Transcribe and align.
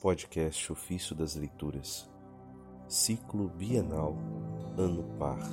Podcast 0.00 0.72
Ofício 0.72 1.14
das 1.14 1.36
Leituras, 1.36 2.08
Ciclo 2.88 3.50
Bienal, 3.50 4.16
Ano 4.78 5.02
Par, 5.18 5.46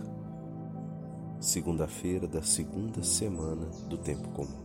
segunda-feira 1.37 2.29
da 2.29 2.41
segunda 2.41 3.03
semana 3.03 3.65
do 3.89 3.97
Tempo 3.97 4.29
Comum. 4.29 4.63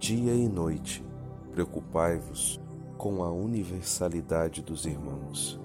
Dia 0.00 0.34
e 0.34 0.48
noite, 0.48 1.06
preocupai-vos 1.52 2.60
com 2.98 3.22
a 3.22 3.30
universalidade 3.30 4.60
dos 4.60 4.84
irmãos. 4.84 5.60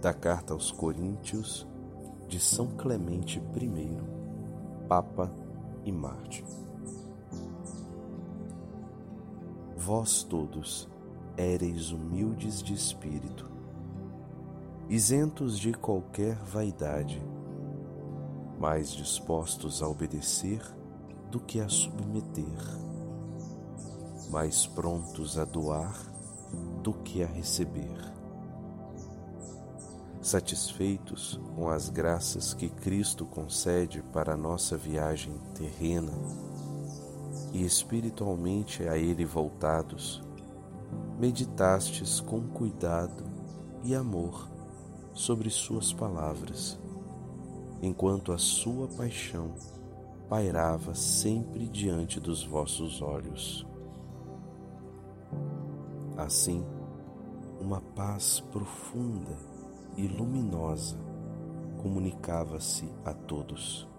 Da 0.00 0.12
carta 0.12 0.54
aos 0.54 0.72
Coríntios, 0.72 1.68
de 2.26 2.40
São 2.40 2.66
Clemente 2.66 3.38
I, 3.38 4.88
Papa 4.88 5.30
e 5.84 5.92
Mártir. 5.92 6.71
Vós 9.84 10.22
todos 10.22 10.88
éreis 11.36 11.90
humildes 11.90 12.62
de 12.62 12.72
espírito, 12.72 13.50
isentos 14.88 15.58
de 15.58 15.72
qualquer 15.72 16.36
vaidade, 16.36 17.20
mais 18.60 18.92
dispostos 18.92 19.82
a 19.82 19.88
obedecer 19.88 20.62
do 21.32 21.40
que 21.40 21.58
a 21.58 21.68
submeter, 21.68 22.44
mais 24.30 24.68
prontos 24.68 25.36
a 25.36 25.44
doar 25.44 26.00
do 26.80 26.92
que 26.94 27.24
a 27.24 27.26
receber. 27.26 27.98
Satisfeitos 30.20 31.40
com 31.56 31.68
as 31.68 31.88
graças 31.88 32.54
que 32.54 32.68
Cristo 32.68 33.26
concede 33.26 34.00
para 34.12 34.34
a 34.34 34.36
nossa 34.36 34.76
viagem 34.76 35.36
terrena, 35.56 36.12
e 37.52 37.64
espiritualmente 37.64 38.88
a 38.88 38.96
Ele 38.96 39.24
voltados, 39.24 40.22
meditastes 41.18 42.18
com 42.20 42.40
cuidado 42.48 43.24
e 43.84 43.94
amor 43.94 44.48
sobre 45.12 45.50
Suas 45.50 45.92
palavras, 45.92 46.78
enquanto 47.82 48.32
a 48.32 48.38
Sua 48.38 48.88
paixão 48.88 49.52
pairava 50.28 50.94
sempre 50.94 51.68
diante 51.68 52.18
dos 52.18 52.42
vossos 52.42 53.02
olhos. 53.02 53.66
Assim, 56.16 56.64
uma 57.60 57.80
paz 57.80 58.40
profunda 58.50 59.36
e 59.96 60.06
luminosa 60.06 60.96
comunicava-se 61.82 62.88
a 63.04 63.12
todos 63.12 63.91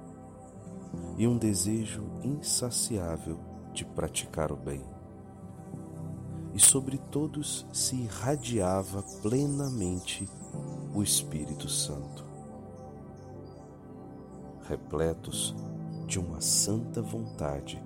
e 1.17 1.27
um 1.27 1.37
desejo 1.37 2.03
insaciável 2.23 3.39
de 3.73 3.85
praticar 3.85 4.51
o 4.51 4.55
bem. 4.55 4.83
E 6.53 6.59
sobre 6.59 6.97
todos 6.97 7.65
se 7.73 7.95
irradiava 7.95 9.01
plenamente 9.21 10.27
o 10.93 11.01
Espírito 11.01 11.67
Santo. 11.67 12.25
Repletos 14.67 15.55
de 16.05 16.19
uma 16.19 16.41
santa 16.41 17.01
vontade 17.01 17.83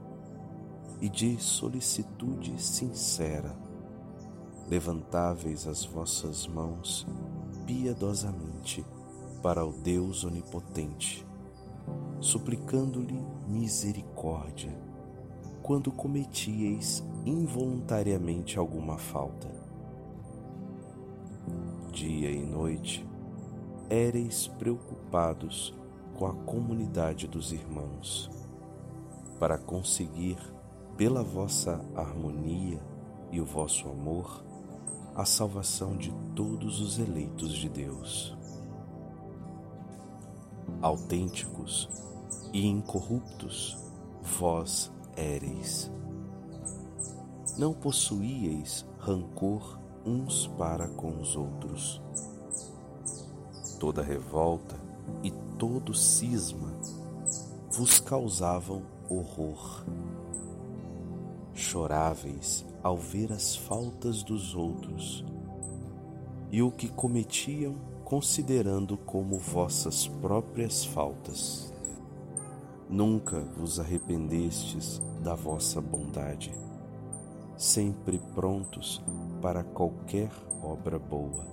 e 1.00 1.08
de 1.08 1.38
solicitude 1.42 2.62
sincera, 2.62 3.56
levantáveis 4.68 5.66
as 5.66 5.86
vossas 5.86 6.46
mãos 6.48 7.08
piedosamente 7.66 8.86
para 9.42 9.66
o 9.66 9.72
Deus 9.72 10.24
Onipotente 10.26 11.26
suplicando-lhe 12.20 13.20
misericórdia 13.48 14.76
quando 15.62 15.92
cometieis 15.92 17.04
involuntariamente 17.26 18.58
alguma 18.58 18.98
falta. 18.98 19.50
Dia 21.92 22.32
e 22.32 22.46
noite 22.46 23.06
éreis 23.90 24.48
preocupados 24.48 25.74
com 26.16 26.26
a 26.26 26.34
comunidade 26.34 27.28
dos 27.28 27.52
irmãos, 27.52 28.30
para 29.40 29.58
conseguir, 29.58 30.38
pela 30.96 31.24
vossa 31.24 31.80
harmonia 31.96 32.80
e 33.32 33.40
o 33.40 33.46
vosso 33.46 33.88
amor, 33.90 34.44
a 35.16 35.26
salvação 35.26 35.96
de 35.96 36.14
todos 36.36 36.80
os 36.82 36.98
eleitos 36.98 37.52
de 37.54 37.70
Deus. 37.70 38.37
Autênticos 40.82 41.90
e 42.54 42.68
incorruptos 42.68 43.78
vós 44.22 44.92
éreis. 45.16 45.92
Não 47.58 47.74
possuíeis 47.74 48.86
rancor 49.00 49.80
uns 50.06 50.46
para 50.58 50.88
com 50.88 51.20
os 51.20 51.36
outros. 51.36 52.02
Toda 53.80 54.04
revolta 54.04 54.76
e 55.24 55.32
todo 55.58 55.94
cisma 55.94 56.72
vos 57.72 58.00
causavam 58.00 58.84
horror. 59.10 59.84
Choráveis 61.56 62.64
ao 62.84 62.96
ver 62.96 63.32
as 63.32 63.56
faltas 63.56 64.22
dos 64.22 64.54
outros 64.54 65.26
e 66.52 66.62
o 66.62 66.72
que 66.72 66.88
cometiam 66.88 67.76
considerando 68.08 68.96
como 68.96 69.38
vossas 69.38 70.08
próprias 70.08 70.86
faltas. 70.86 71.74
Nunca 72.90 73.42
vos 73.58 73.82
arrependestes 73.82 75.02
da 75.22 75.36
vossa 75.36 75.82
bondade, 75.82 76.54
sempre 77.58 78.18
prontos 78.34 79.04
para 79.42 79.62
qualquer 79.62 80.32
obra 80.64 80.98
boa. 80.98 81.46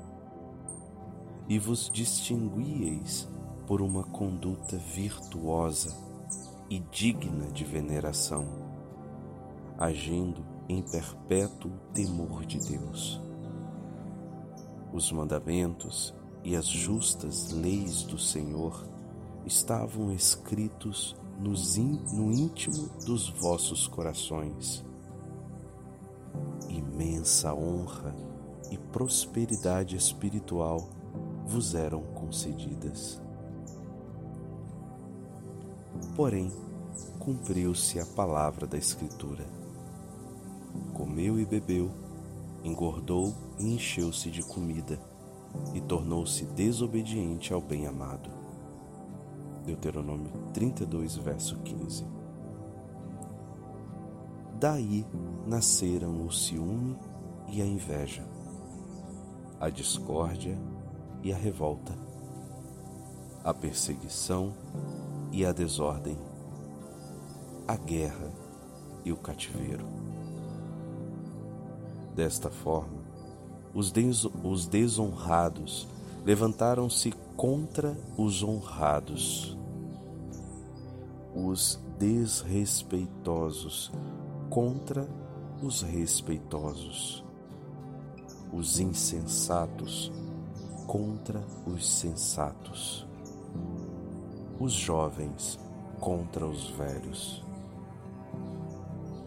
E 1.49 1.59
vos 1.59 1.91
distinguíeis 1.93 3.29
por 3.67 3.83
uma 3.83 4.05
conduta 4.05 4.77
virtuosa 4.77 5.93
e 6.71 6.79
digna 6.79 7.47
de 7.47 7.65
veneração, 7.65 8.47
agindo 9.77 10.47
em 10.69 10.81
perpétuo 10.83 11.73
temor 11.93 12.47
de 12.47 12.61
Deus. 12.61 13.21
Os 14.93 15.11
mandamentos 15.11 16.15
e 16.45 16.55
as 16.55 16.67
justas 16.67 17.51
leis 17.51 18.03
do 18.03 18.19
Senhor 18.19 18.87
estavam 19.47 20.13
escritos 20.13 21.17
no 21.41 22.33
íntimo 22.33 22.89
dos 23.05 23.29
vossos 23.31 23.87
corações. 23.87 24.85
Imensa 26.69 27.53
honra 27.55 28.15
e 28.71 28.79
prosperidade 28.79 29.97
espiritual 29.97 30.89
vos 31.47 31.75
eram 31.75 32.03
concedidas. 32.03 33.21
Porém, 36.15 36.53
cumpriu-se 37.19 37.99
a 37.99 38.07
palavra 38.07 38.67
da 38.67 38.79
Escritura. 38.79 39.45
Comeu 40.93 41.41
e 41.41 41.45
bebeu, 41.45 41.91
engordou 42.63 43.35
e 43.59 43.75
encheu-se 43.75 44.31
de 44.31 44.43
comida, 44.43 44.99
e 45.75 45.81
tornou-se 45.81 46.45
desobediente 46.47 47.53
ao 47.53 47.61
bem-amado 47.61 48.35
Deuteronômio 49.65 50.31
32, 50.53 51.17
verso 51.17 51.57
15. 51.57 52.05
Daí 54.61 55.07
nasceram 55.47 56.25
o 56.27 56.31
ciúme 56.31 56.97
e 57.49 57.63
a 57.63 57.67
inveja, 57.67 58.25
a 59.59 59.71
discórdia 59.71 60.59
e 61.23 61.33
a 61.33 61.37
revolta, 61.37 61.95
a 63.43 63.55
perseguição 63.55 64.55
e 65.33 65.45
a 65.45 65.53
desordem, 65.53 66.19
a 67.67 67.77
guerra 67.77 68.31
e 69.05 69.13
o 69.13 69.17
cativeiro. 69.17 69.87
Desta 72.15 72.51
forma, 72.51 73.04
os, 73.75 73.91
des 73.91 74.25
os 74.25 74.67
desonrados 74.67 75.89
levantaram-se 76.25 77.13
contra 77.37 77.97
os 78.17 78.43
honrados, 78.43 79.59
os 81.35 81.79
desrespeitosos 81.99 83.93
contra 84.49 85.07
os 85.61 85.83
respeitosos, 85.83 87.25
os 88.53 88.79
insensatos 88.79 90.13
contra 90.87 91.45
os 91.67 91.91
sensatos, 91.91 93.07
os 94.61 94.73
jovens 94.73 95.59
contra 95.99 96.47
os 96.47 96.71
velhos. 96.71 97.45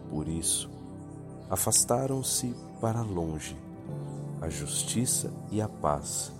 Por 0.08 0.26
isso, 0.26 0.70
afastaram-se 1.50 2.54
para 2.80 3.02
longe 3.02 3.68
a 4.40 4.48
justiça 4.48 5.32
e 5.50 5.60
a 5.60 5.68
paz 5.68 6.32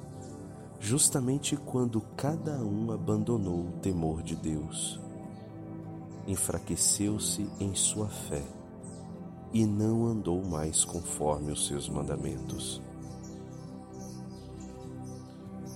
justamente 0.80 1.56
quando 1.56 2.00
cada 2.16 2.62
um 2.64 2.92
abandonou 2.92 3.66
o 3.66 3.72
temor 3.80 4.22
de 4.22 4.36
Deus, 4.36 5.00
enfraqueceu-se 6.26 7.48
em 7.58 7.74
sua 7.74 8.08
fé 8.08 8.44
e 9.52 9.66
não 9.66 10.06
andou 10.06 10.44
mais 10.44 10.84
conforme 10.84 11.50
os 11.50 11.66
seus 11.66 11.88
mandamentos. 11.88 12.82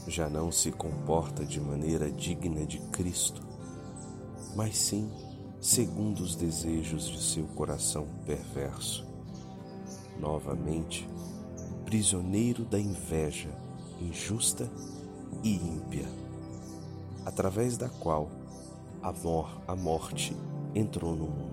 Já 0.06 0.28
não 0.28 0.52
se 0.52 0.70
comporta 0.70 1.44
de 1.44 1.60
maneira 1.60 2.10
digna 2.10 2.66
de 2.66 2.78
Cristo, 2.90 3.42
mas 4.54 4.76
sim 4.76 5.10
segundo 5.60 6.20
os 6.20 6.34
desejos 6.34 7.04
de 7.06 7.22
seu 7.22 7.44
coração 7.48 8.06
perverso. 8.26 9.06
Novamente, 10.19 11.08
prisioneiro 11.92 12.64
da 12.64 12.80
inveja 12.80 13.50
injusta 14.00 14.66
e 15.44 15.50
ímpia, 15.50 16.06
através 17.26 17.76
da 17.76 17.90
qual 17.90 18.30
a 19.68 19.76
morte 19.76 20.34
entrou 20.74 21.14
no 21.14 21.26
mundo. 21.26 21.51